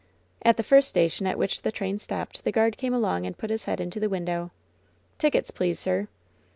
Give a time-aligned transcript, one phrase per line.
[0.41, 3.51] At the first station at which the train stopped, the guard came along and put
[3.51, 4.49] his head into the window.
[5.19, 6.07] "Tickets, please, sir."